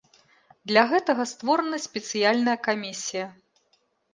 [0.69, 3.25] Для гэтага створана спецыяльная камісія.